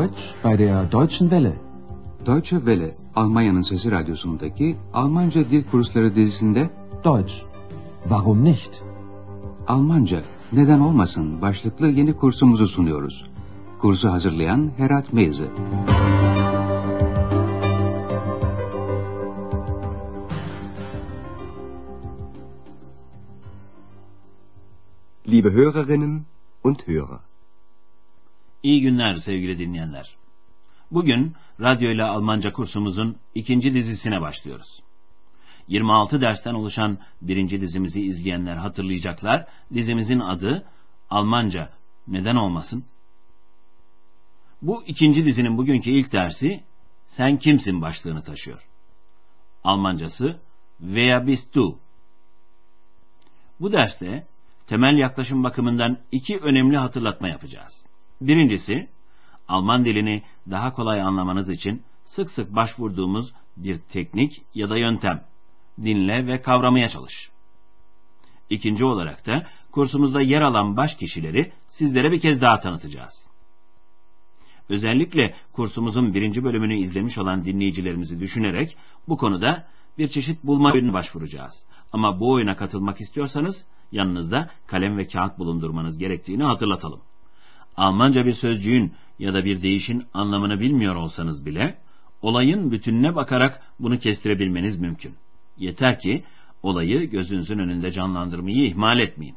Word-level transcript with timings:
Deutsch 0.00 0.34
bei 0.42 0.56
der 0.56 0.86
Deutschen 0.86 1.28
Welle. 1.28 1.54
Deutsche 2.26 2.56
Welle, 2.56 2.94
Almanya'nın 3.14 3.62
Sesi 3.62 3.90
Radyosu'ndaki 3.90 4.76
Almanca 4.92 5.50
Dil 5.50 5.64
Kursları 5.70 6.14
dizisinde 6.14 6.70
Deutsch. 7.04 7.34
Warum 8.02 8.44
nicht? 8.44 8.82
Almanca, 9.66 10.22
neden 10.52 10.80
olmasın 10.80 11.42
başlıklı 11.42 11.86
yeni 11.86 12.12
kursumuzu 12.16 12.66
sunuyoruz. 12.66 13.24
Kursu 13.78 14.08
hazırlayan 14.08 14.70
Herat 14.76 15.12
Meyze. 15.12 15.48
Liebe 25.28 25.50
Hörerinnen 25.50 26.22
und 26.64 26.88
Hörer. 26.88 27.29
İyi 28.62 28.80
günler 28.80 29.16
sevgili 29.16 29.58
dinleyenler. 29.58 30.16
Bugün 30.90 31.34
radyo 31.60 31.90
ile 31.90 32.04
Almanca 32.04 32.52
kursumuzun 32.52 33.16
ikinci 33.34 33.74
dizisine 33.74 34.20
başlıyoruz. 34.20 34.82
26 35.68 36.20
dersten 36.20 36.54
oluşan 36.54 36.98
birinci 37.22 37.60
dizimizi 37.60 38.02
izleyenler 38.02 38.56
hatırlayacaklar. 38.56 39.46
Dizimizin 39.74 40.20
adı 40.20 40.66
Almanca 41.10 41.70
neden 42.08 42.36
olmasın? 42.36 42.84
Bu 44.62 44.84
ikinci 44.86 45.24
dizinin 45.24 45.58
bugünkü 45.58 45.90
ilk 45.90 46.12
dersi 46.12 46.64
Sen 47.10 47.38
kimsin 47.38 47.82
başlığını 47.82 48.22
taşıyor. 48.22 48.68
Almancası 49.64 50.40
Wer 50.78 51.26
bist 51.26 51.54
du? 51.54 51.78
Bu 53.60 53.72
derste 53.72 54.26
temel 54.66 54.98
yaklaşım 54.98 55.44
bakımından 55.44 55.98
iki 56.12 56.38
önemli 56.38 56.76
hatırlatma 56.76 57.28
yapacağız. 57.28 57.84
Birincisi, 58.20 58.88
Alman 59.48 59.84
dilini 59.84 60.22
daha 60.50 60.72
kolay 60.72 61.02
anlamanız 61.02 61.50
için 61.50 61.82
sık 62.04 62.30
sık 62.30 62.54
başvurduğumuz 62.54 63.32
bir 63.56 63.78
teknik 63.78 64.42
ya 64.54 64.70
da 64.70 64.76
yöntem. 64.76 65.24
Dinle 65.84 66.26
ve 66.26 66.42
kavramaya 66.42 66.88
çalış. 66.88 67.30
İkinci 68.50 68.84
olarak 68.84 69.26
da 69.26 69.46
kursumuzda 69.72 70.20
yer 70.20 70.42
alan 70.42 70.76
baş 70.76 70.94
kişileri 70.94 71.52
sizlere 71.68 72.12
bir 72.12 72.20
kez 72.20 72.40
daha 72.40 72.60
tanıtacağız. 72.60 73.26
Özellikle 74.68 75.34
kursumuzun 75.52 76.14
birinci 76.14 76.44
bölümünü 76.44 76.74
izlemiş 76.74 77.18
olan 77.18 77.44
dinleyicilerimizi 77.44 78.20
düşünerek 78.20 78.76
bu 79.08 79.16
konuda 79.16 79.66
bir 79.98 80.08
çeşit 80.08 80.44
bulma 80.44 80.72
oyununa 80.72 80.92
başvuracağız. 80.92 81.64
Ama 81.92 82.20
bu 82.20 82.30
oyuna 82.30 82.56
katılmak 82.56 83.00
istiyorsanız 83.00 83.66
yanınızda 83.92 84.50
kalem 84.66 84.98
ve 84.98 85.06
kağıt 85.06 85.38
bulundurmanız 85.38 85.98
gerektiğini 85.98 86.44
hatırlatalım. 86.44 87.00
Almanca 87.76 88.26
bir 88.26 88.32
sözcüğün 88.32 88.92
ya 89.18 89.34
da 89.34 89.44
bir 89.44 89.62
deyişin 89.62 90.04
anlamını 90.14 90.60
bilmiyor 90.60 90.94
olsanız 90.94 91.46
bile 91.46 91.78
olayın 92.22 92.70
bütününe 92.70 93.14
bakarak 93.14 93.62
bunu 93.80 93.98
kestirebilmeniz 93.98 94.78
mümkün. 94.78 95.14
Yeter 95.58 96.00
ki 96.00 96.24
olayı 96.62 97.10
gözünüzün 97.10 97.58
önünde 97.58 97.92
canlandırmayı 97.92 98.64
ihmal 98.64 98.98
etmeyin. 98.98 99.36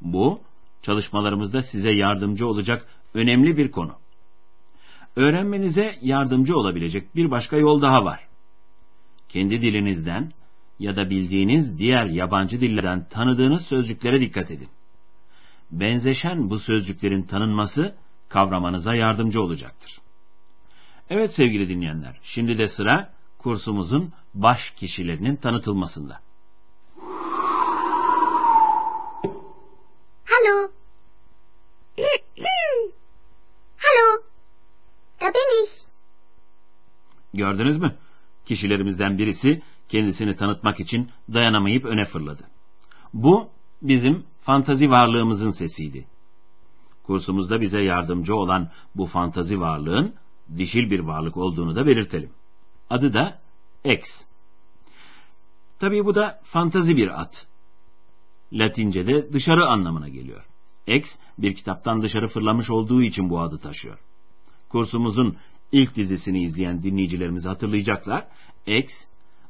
Bu 0.00 0.40
çalışmalarımızda 0.82 1.62
size 1.62 1.90
yardımcı 1.90 2.48
olacak 2.48 2.86
önemli 3.14 3.56
bir 3.56 3.70
konu. 3.70 3.92
Öğrenmenize 5.16 5.94
yardımcı 6.02 6.56
olabilecek 6.56 7.16
bir 7.16 7.30
başka 7.30 7.56
yol 7.56 7.82
daha 7.82 8.04
var. 8.04 8.20
Kendi 9.28 9.60
dilinizden 9.60 10.32
ya 10.78 10.96
da 10.96 11.10
bildiğiniz 11.10 11.78
diğer 11.78 12.06
yabancı 12.06 12.60
dillerden 12.60 13.08
tanıdığınız 13.08 13.66
sözcüklere 13.66 14.20
dikkat 14.20 14.50
edin. 14.50 14.68
Benzeşen 15.70 16.50
bu 16.50 16.58
sözcüklerin 16.58 17.22
tanınması 17.22 17.94
kavramanıza 18.28 18.94
yardımcı 18.94 19.42
olacaktır. 19.42 20.00
Evet 21.10 21.34
sevgili 21.34 21.68
dinleyenler, 21.68 22.18
şimdi 22.22 22.58
de 22.58 22.68
sıra 22.68 23.12
kursumuzun 23.38 24.12
baş 24.34 24.70
kişilerinin 24.70 25.36
tanıtılmasında. 25.36 26.20
Hallo. 30.24 30.70
Hallo. 33.76 34.22
Da 35.20 35.26
bin 35.34 35.64
ich. 35.64 35.70
Gördünüz 37.34 37.78
mü? 37.78 37.94
Kişilerimizden 38.46 39.18
birisi 39.18 39.62
kendisini 39.88 40.36
tanıtmak 40.36 40.80
için 40.80 41.10
dayanamayıp 41.34 41.84
öne 41.84 42.04
fırladı. 42.04 42.42
Bu 43.14 43.48
bizim 43.82 44.24
fantazi 44.46 44.90
varlığımızın 44.90 45.50
sesiydi. 45.50 46.06
Kursumuzda 47.02 47.60
bize 47.60 47.80
yardımcı 47.80 48.36
olan 48.36 48.70
bu 48.94 49.06
fantazi 49.06 49.60
varlığın 49.60 50.14
dişil 50.56 50.90
bir 50.90 51.00
varlık 51.00 51.36
olduğunu 51.36 51.76
da 51.76 51.86
belirtelim. 51.86 52.30
Adı 52.90 53.14
da 53.14 53.38
X. 53.84 54.00
Tabii 55.78 56.04
bu 56.04 56.14
da 56.14 56.40
fantazi 56.44 56.96
bir 56.96 57.20
at. 57.20 57.46
Latince'de 58.52 59.32
dışarı 59.32 59.66
anlamına 59.66 60.08
geliyor. 60.08 60.44
X 60.86 61.16
bir 61.38 61.54
kitaptan 61.54 62.02
dışarı 62.02 62.28
fırlamış 62.28 62.70
olduğu 62.70 63.02
için 63.02 63.30
bu 63.30 63.40
adı 63.40 63.58
taşıyor. 63.58 63.98
Kursumuzun 64.68 65.36
ilk 65.72 65.96
dizisini 65.96 66.42
izleyen 66.42 66.82
dinleyicilerimiz 66.82 67.44
hatırlayacaklar. 67.44 68.26
X, 68.66 68.92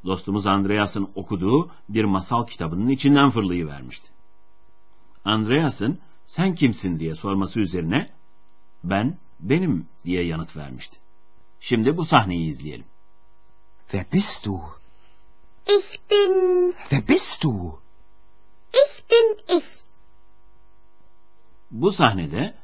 dostumuz 0.04 0.46
Andreas'ın 0.46 1.08
okuduğu 1.14 1.70
bir 1.88 2.04
masal 2.04 2.46
kitabının 2.46 2.88
içinden 2.88 3.30
fırlayıvermişti. 3.30 4.15
Andreas'ın 5.26 6.00
sen 6.26 6.54
kimsin 6.54 6.98
diye 6.98 7.14
sorması 7.14 7.60
üzerine 7.60 8.10
ben 8.84 9.18
benim 9.40 9.88
diye 10.04 10.24
yanıt 10.24 10.56
vermişti. 10.56 10.96
Şimdi 11.60 11.96
bu 11.96 12.04
sahneyi 12.04 12.50
izleyelim. 12.50 12.86
Wer 13.90 14.12
bist 14.12 14.44
du? 14.44 14.60
Ich 15.66 16.10
bin. 16.10 16.74
Wer 16.88 17.08
bist 17.08 17.42
du? 17.42 17.80
Ich 18.72 19.10
bin 19.10 19.56
ich. 19.56 19.64
Bu 21.70 21.92
sahnede 21.92 22.54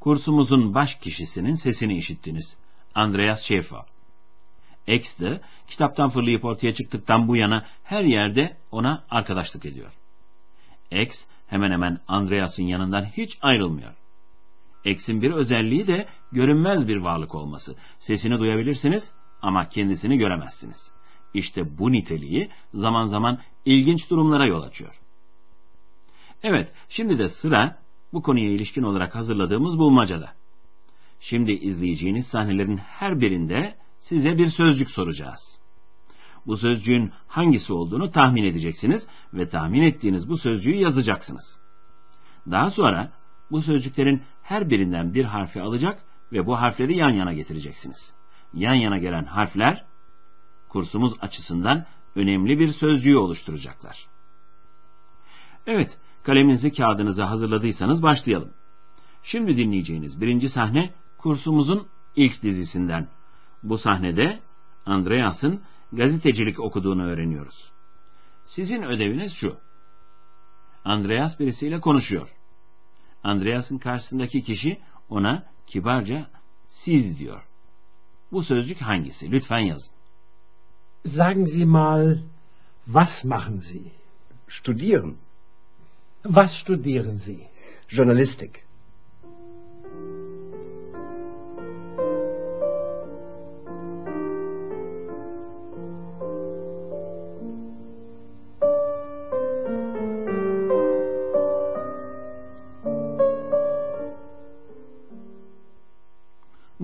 kursumuzun 0.00 0.74
baş 0.74 0.94
kişisinin 0.94 1.54
sesini 1.54 1.98
işittiniz. 1.98 2.56
Andreas 2.94 3.50
Schäfer. 3.50 3.84
X 4.86 5.18
de 5.18 5.40
kitaptan 5.68 6.10
fırlayıp 6.10 6.44
ortaya 6.44 6.74
çıktıktan 6.74 7.28
bu 7.28 7.36
yana 7.36 7.66
her 7.84 8.02
yerde 8.02 8.56
ona 8.70 9.04
arkadaşlık 9.10 9.66
ediyor. 9.66 9.92
X 10.90 11.24
hemen 11.46 11.70
hemen 11.70 12.00
Andreas'ın 12.08 12.62
yanından 12.62 13.04
hiç 13.04 13.38
ayrılmıyor. 13.42 13.94
X'in 14.84 15.22
bir 15.22 15.30
özelliği 15.30 15.86
de 15.86 16.06
görünmez 16.32 16.88
bir 16.88 16.96
varlık 16.96 17.34
olması. 17.34 17.76
Sesini 17.98 18.38
duyabilirsiniz 18.38 19.12
ama 19.42 19.68
kendisini 19.68 20.18
göremezsiniz. 20.18 20.90
İşte 21.34 21.78
bu 21.78 21.92
niteliği 21.92 22.50
zaman 22.74 23.06
zaman 23.06 23.38
ilginç 23.64 24.10
durumlara 24.10 24.46
yol 24.46 24.62
açıyor. 24.62 25.00
Evet, 26.42 26.72
şimdi 26.88 27.18
de 27.18 27.28
sıra 27.28 27.78
bu 28.12 28.22
konuya 28.22 28.50
ilişkin 28.50 28.82
olarak 28.82 29.14
hazırladığımız 29.14 29.78
bulmacada. 29.78 30.32
Şimdi 31.20 31.52
izleyeceğiniz 31.52 32.26
sahnelerin 32.26 32.76
her 32.76 33.20
birinde 33.20 33.74
size 33.98 34.38
bir 34.38 34.48
sözcük 34.48 34.90
soracağız. 34.90 35.58
Bu 36.46 36.56
sözcüğün 36.56 37.12
hangisi 37.26 37.72
olduğunu 37.72 38.10
tahmin 38.10 38.44
edeceksiniz 38.44 39.06
ve 39.34 39.48
tahmin 39.48 39.82
ettiğiniz 39.82 40.28
bu 40.28 40.36
sözcüğü 40.36 40.74
yazacaksınız. 40.74 41.58
Daha 42.50 42.70
sonra 42.70 43.12
bu 43.50 43.62
sözcüklerin 43.62 44.22
her 44.42 44.70
birinden 44.70 45.14
bir 45.14 45.24
harfi 45.24 45.62
alacak 45.62 46.02
ve 46.32 46.46
bu 46.46 46.60
harfleri 46.60 46.96
yan 46.96 47.10
yana 47.10 47.32
getireceksiniz. 47.32 48.12
Yan 48.54 48.74
yana 48.74 48.98
gelen 48.98 49.24
harfler 49.24 49.84
kursumuz 50.68 51.14
açısından 51.20 51.86
önemli 52.14 52.58
bir 52.58 52.72
sözcüğü 52.72 53.16
oluşturacaklar. 53.16 54.06
Evet, 55.66 55.98
kaleminizi 56.22 56.72
kağıdınıza 56.72 57.30
hazırladıysanız 57.30 58.02
başlayalım. 58.02 58.50
Şimdi 59.22 59.56
dinleyeceğiniz 59.56 60.20
birinci 60.20 60.48
sahne 60.48 60.94
kursumuzun 61.18 61.86
ilk 62.16 62.42
dizisinden. 62.42 63.08
Bu 63.62 63.78
sahnede 63.78 64.40
Andreas'ın 64.86 65.60
gazetecilik 65.92 66.60
okuduğunu 66.60 67.04
öğreniyoruz. 67.04 67.72
Sizin 68.44 68.82
ödeviniz 68.82 69.32
şu. 69.32 69.56
Andreas 70.84 71.40
birisiyle 71.40 71.80
konuşuyor. 71.80 72.28
Andreas'ın 73.22 73.78
karşısındaki 73.78 74.42
kişi 74.42 74.80
ona 75.08 75.46
kibarca 75.66 76.30
siz 76.68 77.18
diyor. 77.18 77.42
Bu 78.32 78.42
sözcük 78.42 78.80
hangisi? 78.80 79.30
Lütfen 79.30 79.58
yazın. 79.58 79.92
Sagen 81.06 81.44
Sie 81.44 81.64
mal, 81.64 82.18
was 82.84 83.24
machen 83.24 83.58
Sie? 83.58 83.92
Studieren. 84.48 85.16
Was 86.22 86.50
studieren 86.52 87.18
Sie? 87.18 87.50
Journalistik. 87.88 88.65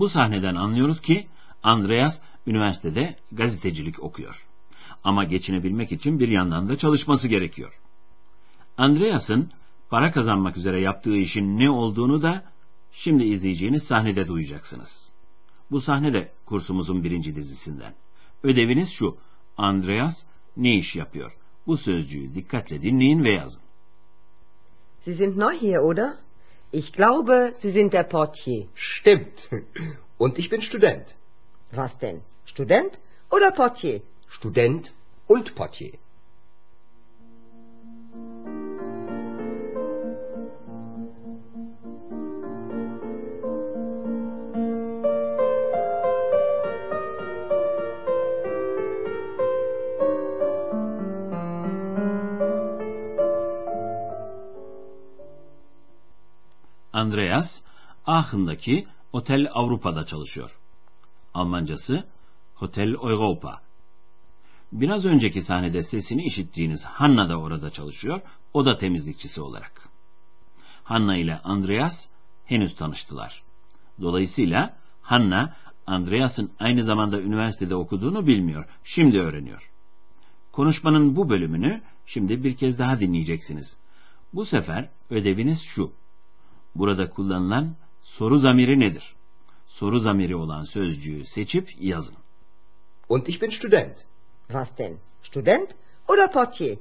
Bu 0.03 0.09
sahneden 0.09 0.55
anlıyoruz 0.55 1.01
ki 1.01 1.27
Andreas 1.63 2.21
üniversitede 2.47 3.17
gazetecilik 3.33 4.03
okuyor. 4.03 4.47
Ama 5.05 5.25
geçinebilmek 5.25 5.93
için 5.93 6.19
bir 6.19 6.29
yandan 6.29 6.69
da 6.69 6.79
çalışması 6.79 7.29
gerekiyor. 7.29 7.81
Andreas'ın 8.77 9.51
para 9.91 10.13
kazanmak 10.13 10.57
üzere 10.57 10.81
yaptığı 10.81 11.17
işin 11.17 11.59
ne 11.59 11.71
olduğunu 11.71 12.23
da 12.23 12.45
şimdi 12.93 13.25
izleyeceğiniz 13.25 13.83
sahnede 13.83 14.27
duyacaksınız. 14.27 15.13
Bu 15.71 15.81
sahne 15.81 16.13
de 16.13 16.33
kursumuzun 16.47 17.05
birinci 17.05 17.35
dizisinden. 17.35 17.95
Ödeviniz 18.43 18.91
şu, 18.91 19.17
Andreas 19.57 20.23
ne 20.57 20.77
iş 20.77 20.97
yapıyor? 20.97 21.37
Bu 21.67 21.77
sözcüğü 21.77 22.35
dikkatle 22.35 22.83
dinleyin 22.83 23.25
ve 23.25 23.31
yazın. 23.31 23.63
Sie 25.05 25.15
sind 25.15 25.37
neu 25.39 25.51
hier, 25.51 25.79
oder? 25.79 26.15
Ich 26.75 26.95
glaube, 26.95 27.55
Sie 27.61 27.71
sind 27.71 27.93
der 27.93 28.05
Portier. 28.05 28.67
Stimmt. 28.75 29.51
Und 30.17 30.39
ich 30.39 30.49
bin 30.49 30.63
Student. 30.63 31.15
Was 31.71 31.99
denn? 31.99 32.23
Student 32.47 32.99
oder 33.31 33.51
Portier? 33.51 34.01
Student 34.27 34.91
und 35.27 35.55
Portier. 35.55 35.93
Andreas, 57.03 57.61
Aachen'daki 58.07 58.87
Otel 59.13 59.49
Avrupa'da 59.53 60.07
çalışıyor. 60.07 60.59
Almancası 61.35 62.05
Hotel 62.55 62.93
Europa. 62.93 63.61
Biraz 64.73 65.07
önceki 65.07 65.43
sahnede 65.43 65.83
sesini 65.83 66.25
işittiğiniz 66.25 66.85
Hanna 66.85 67.29
da 67.29 67.37
orada 67.37 67.71
çalışıyor, 67.71 68.21
o 68.55 68.65
da 68.65 68.79
temizlikçisi 68.79 69.41
olarak. 69.41 69.89
Hanna 70.85 71.17
ile 71.17 71.41
Andreas 71.45 72.07
henüz 72.45 72.77
tanıştılar. 72.77 73.43
Dolayısıyla 74.01 74.77
Hanna, 75.01 75.57
Andreas'ın 75.87 76.51
aynı 76.59 76.85
zamanda 76.85 77.21
üniversitede 77.21 77.75
okuduğunu 77.75 78.27
bilmiyor, 78.27 78.65
şimdi 78.85 79.21
öğreniyor. 79.21 79.71
Konuşmanın 80.53 81.17
bu 81.17 81.29
bölümünü 81.29 81.83
şimdi 82.07 82.45
bir 82.45 82.57
kez 82.57 82.79
daha 82.79 83.01
dinleyeceksiniz. 83.01 83.77
Bu 84.35 84.45
sefer 84.45 84.89
ödeviniz 85.11 85.63
şu. 85.63 86.02
Burada 86.75 87.11
kullanılan 87.11 87.77
soru 88.03 88.39
zamiri 88.39 88.81
nedir? 88.81 89.15
Soru 89.67 90.01
zamiri 90.01 90.37
olan 90.37 90.65
sözcüğü 90.65 91.25
seçip 91.25 91.69
yazın. 91.81 92.17
Und 93.09 93.27
ich 93.27 93.43
bin 93.43 93.51
Student. 93.51 94.05
Was 94.47 94.79
denn? 94.79 94.99
Student 95.23 95.71
oder 96.09 96.33
Portier? 96.33 96.79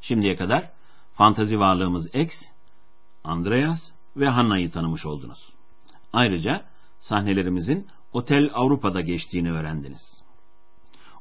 Şimdiye 0.00 0.36
kadar 0.36 0.70
fantazi 1.14 1.60
varlığımız 1.60 2.14
X, 2.14 2.34
Andreas 3.24 3.90
ve 4.16 4.28
Hanna'yı 4.28 4.70
tanımış 4.70 5.06
oldunuz. 5.06 5.52
Ayrıca 6.12 6.64
sahnelerimizin 6.98 7.86
Otel 8.12 8.50
Avrupa'da 8.54 9.00
geçtiğini 9.00 9.52
öğrendiniz. 9.52 10.22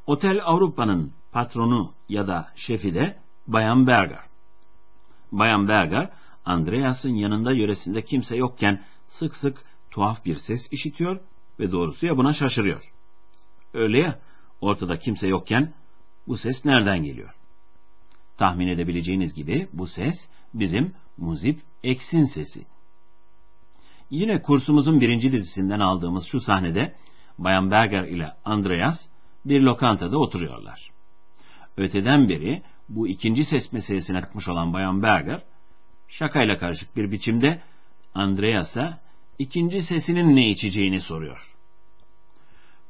Otel 0.07 0.41
Avrupa'nın 0.43 1.13
patronu 1.31 1.93
ya 2.09 2.27
da 2.27 2.51
şefi 2.55 2.95
de 2.95 3.17
Bayan 3.47 3.87
Berger. 3.87 4.23
Bayan 5.31 5.67
Berger, 5.67 6.09
Andreas'ın 6.45 7.15
yanında 7.15 7.51
yöresinde 7.51 8.05
kimse 8.05 8.37
yokken 8.37 8.83
sık 9.07 9.35
sık 9.35 9.63
tuhaf 9.91 10.25
bir 10.25 10.37
ses 10.37 10.67
işitiyor 10.71 11.19
ve 11.59 11.71
doğrusu 11.71 12.05
ya 12.05 12.17
buna 12.17 12.33
şaşırıyor. 12.33 12.91
Öyle 13.73 13.99
ya, 13.99 14.19
ortada 14.61 14.99
kimse 14.99 15.27
yokken 15.27 15.73
bu 16.27 16.37
ses 16.37 16.65
nereden 16.65 17.03
geliyor? 17.03 17.35
Tahmin 18.37 18.67
edebileceğiniz 18.67 19.33
gibi 19.33 19.67
bu 19.73 19.87
ses 19.87 20.27
bizim 20.53 20.93
Muzip 21.17 21.59
X'in 21.83 22.25
sesi. 22.25 22.65
Yine 24.11 24.41
kursumuzun 24.41 25.01
birinci 25.01 25.31
dizisinden 25.31 25.79
aldığımız 25.79 26.25
şu 26.25 26.41
sahnede 26.41 26.95
Bayan 27.37 27.71
Berger 27.71 28.03
ile 28.03 28.33
Andreas 28.45 29.05
bir 29.45 29.61
lokantada 29.61 30.17
oturuyorlar. 30.17 30.91
Öteden 31.77 32.29
beri 32.29 32.63
bu 32.89 33.07
ikinci 33.07 33.45
ses 33.45 33.71
meselesine 33.71 34.21
takmış 34.21 34.47
olan 34.47 34.73
Bayan 34.73 35.03
Berger, 35.03 35.43
şakayla 36.07 36.57
karışık 36.57 36.95
bir 36.95 37.11
biçimde 37.11 37.61
Andreas'a 38.13 38.99
ikinci 39.39 39.81
sesinin 39.81 40.35
ne 40.35 40.49
içeceğini 40.49 41.01
soruyor. 41.01 41.55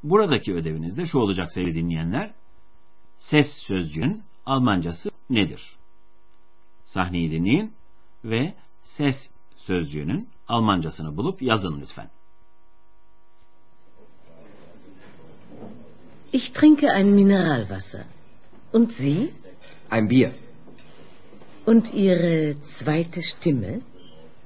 Buradaki 0.02 0.54
ödeviniz 0.54 0.96
de 0.96 1.06
şu 1.06 1.18
olacak 1.18 1.52
sevgili 1.52 1.74
dinleyenler. 1.74 2.34
Ses 3.16 3.62
sözcüğün 3.62 4.22
Almancası 4.46 5.10
nedir? 5.30 5.76
Sahneyi 6.84 7.30
dinleyin 7.30 7.72
ve 8.24 8.54
ses 8.82 9.30
sözcüğünün 9.62 10.28
Almancasını 10.48 11.16
bulup 11.16 11.42
yazın 11.42 11.80
lütfen. 11.80 12.10
Ich 16.32 16.52
trinke 16.52 16.92
ein 16.92 17.06
Mineralwasser. 17.06 18.04
Und 18.72 18.90
Sie? 18.90 19.30
Ein 19.90 20.10
Bier. 20.10 20.32
Und 21.66 21.94
Ihre 21.94 22.54
zweite 22.64 23.22
Stimme? 23.22 23.80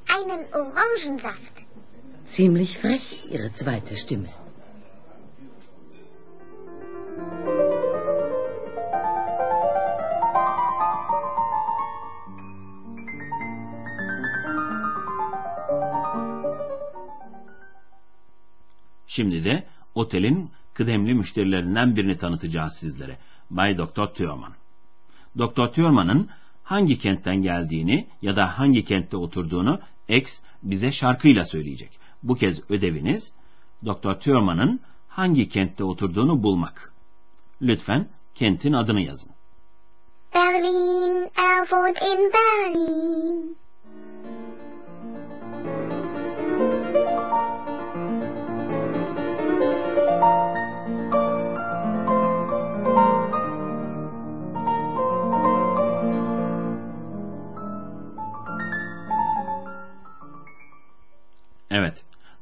Einen 0.08 0.44
Orangensaft. 0.52 1.54
Ziemlich 2.26 2.78
frech, 2.78 3.24
Ihre 3.30 3.52
zweite 3.54 3.96
Stimme. 3.96 4.28
Şimdi 19.16 19.44
de 19.44 19.66
otelin 19.94 20.50
kıdemli 20.74 21.14
müşterilerinden 21.14 21.96
birini 21.96 22.18
tanıtacağız 22.18 22.72
sizlere. 22.80 23.18
Bay 23.50 23.78
Doktor 23.78 24.06
Thurman. 24.06 24.52
Doktor 25.38 25.68
Thurman'ın 25.68 26.28
hangi 26.62 26.98
kentten 26.98 27.36
geldiğini 27.42 28.06
ya 28.22 28.36
da 28.36 28.58
hangi 28.58 28.84
kentte 28.84 29.16
oturduğunu 29.16 29.80
X 30.08 30.40
bize 30.62 30.92
şarkıyla 30.92 31.44
söyleyecek. 31.44 31.98
Bu 32.22 32.34
kez 32.34 32.70
ödeviniz 32.70 33.32
Doktor 33.84 34.14
Thurman'ın 34.14 34.80
hangi 35.08 35.48
kentte 35.48 35.84
oturduğunu 35.84 36.42
bulmak. 36.42 36.92
Lütfen 37.62 38.08
kentin 38.34 38.72
adını 38.72 39.00
yazın. 39.00 39.30
Berlin, 40.34 41.30
er 41.36 41.66
in 42.12 42.32
Berlin. 42.32 43.56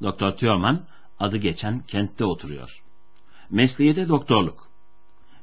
Doktor 0.03 0.33
Thurman 0.33 0.85
adı 1.19 1.37
geçen 1.37 1.81
kentte 1.81 2.25
oturuyor. 2.25 2.83
Mesleği 3.51 3.97
de 3.97 4.09
doktorluk. 4.09 4.69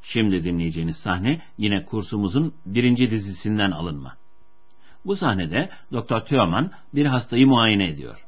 Şimdi 0.01 0.43
dinleyeceğiniz 0.43 0.97
sahne 0.97 1.41
yine 1.57 1.85
kursumuzun 1.85 2.53
birinci 2.65 3.11
dizisinden 3.11 3.71
alınma. 3.71 4.17
Bu 5.05 5.15
sahnede 5.15 5.69
Doktor 5.91 6.19
Thurman 6.19 6.71
bir 6.95 7.05
hastayı 7.05 7.47
muayene 7.47 7.87
ediyor. 7.87 8.25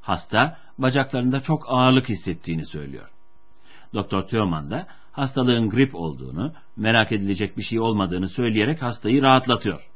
Hasta 0.00 0.58
bacaklarında 0.78 1.42
çok 1.42 1.64
ağırlık 1.68 2.08
hissettiğini 2.08 2.66
söylüyor. 2.66 3.08
Doktor 3.94 4.22
Thurman 4.22 4.70
da 4.70 4.86
hastalığın 5.12 5.70
grip 5.70 5.94
olduğunu, 5.94 6.52
merak 6.76 7.12
edilecek 7.12 7.58
bir 7.58 7.62
şey 7.62 7.80
olmadığını 7.80 8.28
söyleyerek 8.28 8.82
hastayı 8.82 9.22
rahatlatıyor. 9.22 9.88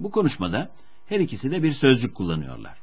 Bu 0.00 0.10
konuşmada 0.10 0.70
her 1.06 1.20
ikisi 1.20 1.50
de 1.50 1.62
bir 1.62 1.72
sözcük 1.72 2.14
kullanıyorlar. 2.14 2.78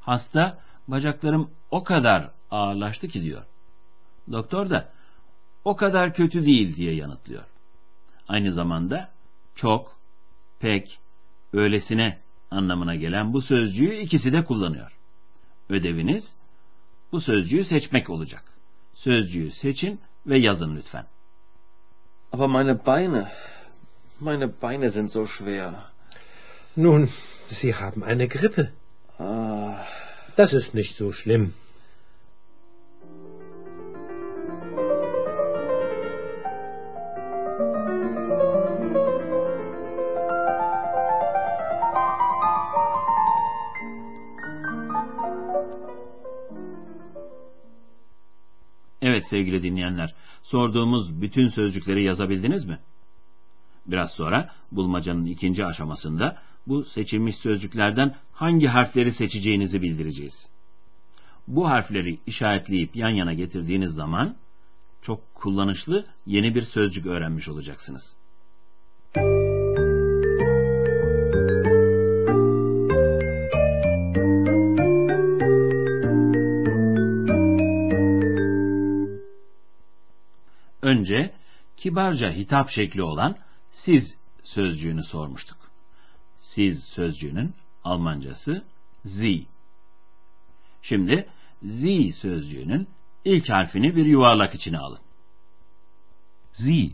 Hasta 0.00 0.58
bacaklarım 0.88 1.50
o 1.70 1.84
kadar 1.84 2.30
ağırlaştı 2.50 3.08
ki 3.08 3.22
diyor. 3.22 3.42
Doktor 4.32 4.70
da 4.70 4.88
o 5.64 5.76
kadar 5.76 6.14
kötü 6.14 6.46
değil 6.46 6.76
diye 6.76 6.94
yanıtlıyor. 6.94 7.44
Aynı 8.28 8.52
zamanda 8.52 9.10
çok, 9.54 9.98
pek, 10.60 10.98
öylesine 11.52 12.18
anlamına 12.50 12.94
gelen 12.94 13.32
bu 13.32 13.40
sözcüğü 13.42 13.94
ikisi 13.94 14.32
de 14.32 14.44
kullanıyor. 14.44 14.98
Ödeviniz 15.68 16.34
bu 17.12 17.20
sözcüğü 17.20 17.64
seçmek 17.64 18.10
olacak. 18.10 18.44
Sözcüğü 18.94 19.50
seçin 19.50 20.00
ve 20.26 20.38
yazın 20.38 20.76
lütfen. 20.76 21.06
Aber 22.32 22.46
meine 22.46 22.86
Beine, 22.86 23.32
meine 24.20 24.50
Beine 24.62 24.90
sind 24.90 25.08
so 25.08 25.26
schwer. 25.26 25.70
Nun, 26.76 27.10
Sie 27.48 27.72
haben 27.72 28.02
eine 28.02 28.26
Grippe. 28.26 28.72
Ah, 29.18 29.86
Das 30.38 30.52
ist 30.52 30.72
nicht 30.72 30.96
so 30.96 31.12
schlimm. 31.12 31.52
Evet 49.02 49.26
sevgili 49.26 49.62
dinleyenler, 49.62 50.14
sorduğumuz 50.42 51.20
bütün 51.20 51.48
sözcükleri 51.48 52.02
yazabildiniz 52.04 52.64
mi? 52.64 52.78
Biraz 53.86 54.10
sonra 54.10 54.50
bulmacanın 54.72 55.24
ikinci 55.24 55.64
aşamasında 55.64 56.42
bu 56.68 56.84
seçilmiş 56.84 57.36
sözcüklerden 57.36 58.16
hangi 58.32 58.66
harfleri 58.66 59.12
seçeceğinizi 59.12 59.82
bildireceğiz. 59.82 60.48
Bu 61.46 61.68
harfleri 61.68 62.18
işaretleyip 62.26 62.96
yan 62.96 63.08
yana 63.08 63.32
getirdiğiniz 63.32 63.92
zaman 63.92 64.36
çok 65.02 65.34
kullanışlı 65.34 66.06
yeni 66.26 66.54
bir 66.54 66.62
sözcük 66.62 67.06
öğrenmiş 67.06 67.48
olacaksınız. 67.48 68.16
Önce 80.82 81.34
kibarca 81.76 82.32
hitap 82.32 82.70
şekli 82.70 83.02
olan 83.02 83.36
siz 83.70 84.16
sözcüğünü 84.42 85.04
sormuştuk. 85.04 85.67
Siz 86.38 86.84
sözcüğünün 86.84 87.54
Almancası 87.84 88.64
Sie. 89.04 89.46
Şimdi 90.82 91.28
Sie 91.62 92.12
sözcüğünün 92.12 92.88
ilk 93.24 93.48
harfini 93.48 93.96
bir 93.96 94.06
yuvarlak 94.06 94.54
içine 94.54 94.78
alın. 94.78 95.00
Sie. 96.52 96.90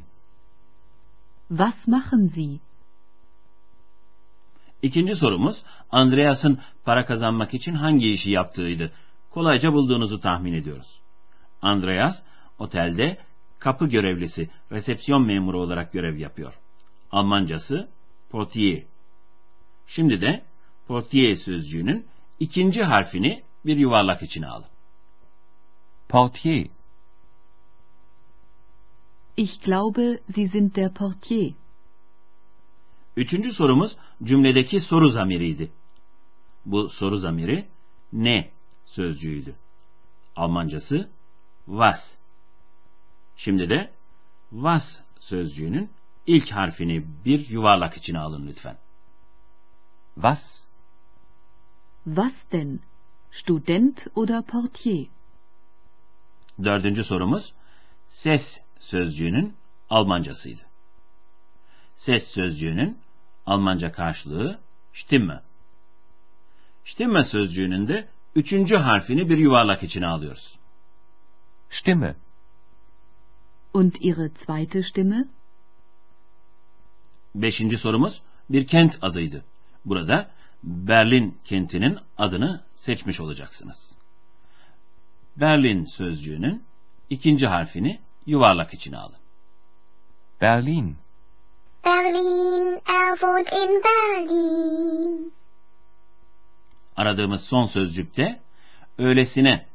Was 1.48 1.88
machen 1.88 2.28
Sie? 2.28 2.58
İkinci 4.82 5.16
sorumuz 5.16 5.62
Andreas'ın 5.90 6.58
para 6.84 7.04
kazanmak 7.06 7.54
için 7.54 7.74
hangi 7.74 8.12
işi 8.12 8.30
yaptığıydı. 8.30 8.92
Kolayca 9.30 9.72
bulduğunuzu 9.72 10.20
tahmin 10.20 10.52
ediyoruz. 10.52 11.00
Andreas 11.62 12.22
otelde 12.58 13.18
kapı 13.58 13.86
görevlisi, 13.86 14.50
resepsiyon 14.72 15.26
memuru 15.26 15.60
olarak 15.60 15.92
görev 15.92 16.16
yapıyor. 16.16 16.54
Almancası 17.12 17.88
portier. 18.30 18.82
Şimdi 19.86 20.20
de 20.20 20.44
portier 20.86 21.36
sözcüğünün 21.36 22.06
ikinci 22.40 22.82
harfini 22.82 23.42
bir 23.66 23.76
yuvarlak 23.76 24.22
içine 24.22 24.46
alın. 24.46 24.66
Portier. 26.08 26.66
Ich 29.36 29.64
glaube, 29.64 30.18
Sie 30.34 30.48
sind 30.48 30.74
der 30.74 30.94
Portier. 30.94 31.52
Üçüncü 33.16 33.52
sorumuz 33.52 33.96
cümledeki 34.22 34.80
soru 34.80 35.10
zamiriydi. 35.10 35.72
Bu 36.66 36.88
soru 36.88 37.18
zamiri 37.18 37.68
ne 38.12 38.50
sözcüğüydü. 38.86 39.54
Almancası 40.36 41.10
was. 41.66 42.14
Şimdi 43.36 43.70
de 43.70 43.92
was 44.50 45.00
sözcüğünün 45.20 45.90
ilk 46.26 46.50
harfini 46.50 47.06
bir 47.24 47.48
yuvarlak 47.48 47.96
içine 47.96 48.18
alın 48.18 48.46
lütfen. 48.46 48.76
Was? 50.14 50.66
Was 52.04 52.32
denn? 52.52 52.80
Student 53.30 54.06
oder 54.14 54.42
Portier? 54.42 55.06
Dördüncü 56.64 57.04
sorumuz 57.04 57.52
ses 58.08 58.60
sözcüğünün 58.78 59.54
Almancasıydı. 59.90 60.62
Ses 61.96 62.28
sözcüğünün 62.28 62.98
Almanca 63.46 63.92
karşılığı 63.92 64.60
Stimme. 64.94 65.42
Stimme 66.84 67.24
sözcüğünün 67.24 67.88
de 67.88 68.08
üçüncü 68.34 68.76
harfini 68.76 69.28
bir 69.30 69.38
yuvarlak 69.38 69.82
içine 69.82 70.06
alıyoruz. 70.06 70.58
Stimme. 71.70 72.16
Und 73.72 73.92
Ihre 74.00 74.28
zweite 74.28 74.82
Stimme? 74.82 75.28
Beşinci 77.34 77.78
sorumuz 77.78 78.22
bir 78.50 78.66
kent 78.66 78.98
adıydı. 79.02 79.44
Burada 79.84 80.30
Berlin 80.62 81.38
kentinin 81.44 81.98
adını 82.18 82.64
seçmiş 82.74 83.20
olacaksınız. 83.20 83.96
Berlin 85.36 85.84
sözcüğünün 85.84 86.64
ikinci 87.10 87.46
harfini 87.46 88.00
yuvarlak 88.26 88.74
içine 88.74 88.96
alın. 88.98 89.18
Berlin. 90.40 90.96
Berlin, 91.84 92.80
er 92.86 93.10
wohnt 93.10 93.52
in 93.52 93.82
Berlin. 93.84 95.32
Aradığımız 96.96 97.44
son 97.44 97.66
sözcükte 97.66 98.40
öylesine, 98.98 99.66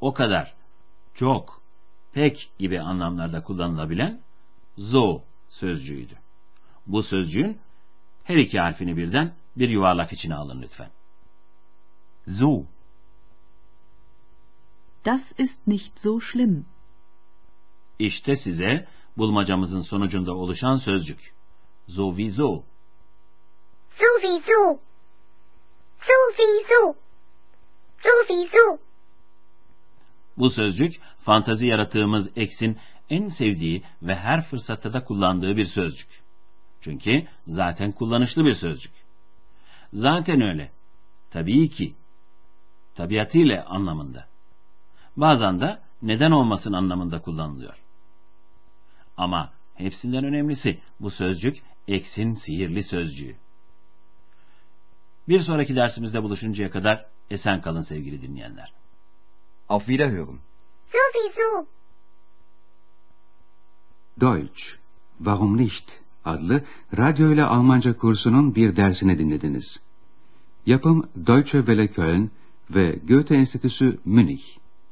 o 0.00 0.14
kadar, 0.14 0.54
çok, 1.14 1.62
pek 2.12 2.50
gibi 2.58 2.80
anlamlarda 2.80 3.42
kullanılabilen 3.42 4.20
zo 4.78 5.22
sözcüğüydü. 5.48 6.14
Bu 6.86 7.02
sözcüğün 7.02 7.58
her 8.24 8.36
iki 8.36 8.60
harfini 8.60 8.96
birden 8.96 9.34
bir 9.56 9.68
yuvarlak 9.68 10.12
içine 10.12 10.34
alın 10.34 10.62
lütfen. 10.62 10.90
So. 12.26 12.64
Das 15.04 15.32
ist 15.38 15.66
nicht 15.66 16.00
so 16.00 16.20
schlimm. 16.20 16.66
İşte 17.98 18.36
size 18.36 18.88
bulmacamızın 19.16 19.80
sonucunda 19.80 20.34
oluşan 20.34 20.76
sözcük. 20.76 21.34
Sowieso. 21.88 22.62
Sowieso. 23.88 24.78
Sowieso. 26.00 26.94
Sowieso. 27.98 28.78
Bu 30.38 30.50
sözcük 30.50 31.00
fantazi 31.20 31.66
yaratığımız 31.66 32.30
X'in 32.36 32.78
en 33.10 33.28
sevdiği 33.28 33.82
ve 34.02 34.16
her 34.16 34.44
fırsatta 34.44 34.92
da 34.92 35.04
kullandığı 35.04 35.56
bir 35.56 35.66
sözcük. 35.66 36.08
Çünkü 36.80 37.26
zaten 37.46 37.92
kullanışlı 37.92 38.44
bir 38.44 38.54
sözcük. 38.54 38.92
Zaten 39.96 40.40
öyle. 40.40 40.70
Tabii 41.30 41.68
ki. 41.68 41.94
Tabiatıyla 42.94 43.64
anlamında. 43.66 44.28
Bazen 45.16 45.60
de 45.60 45.78
neden 46.02 46.30
olmasın 46.30 46.72
anlamında 46.72 47.22
kullanılıyor. 47.22 47.82
Ama 49.16 49.52
hepsinden 49.74 50.24
önemlisi 50.24 50.80
bu 51.00 51.10
sözcük 51.10 51.56
X'in 51.86 52.34
sihirli 52.34 52.82
sözcüğü. 52.82 53.36
Bir 55.28 55.40
sonraki 55.40 55.76
dersimizde 55.76 56.22
buluşuncaya 56.22 56.70
kadar 56.70 57.06
esen 57.30 57.60
kalın 57.62 57.82
sevgili 57.82 58.22
dinleyenler. 58.22 58.72
Auf 59.68 59.86
Wiederhören. 59.86 60.38
Sowieso. 60.84 61.66
Deutsch, 64.20 64.62
Warum 65.18 65.56
nicht? 65.56 66.06
adlı 66.24 66.64
radyo 66.96 67.32
ile 67.32 67.44
Almanca 67.44 67.96
kursunun 67.96 68.54
bir 68.54 68.76
dersini 68.76 69.18
dinlediniz. 69.18 69.85
Yapım 70.66 71.08
Deutsche 71.26 71.58
Welle 71.58 71.88
Köln 71.88 72.30
ve 72.70 72.98
Goethe 73.08 73.34
Enstitüsü 73.34 73.98
Münih. 74.04 74.42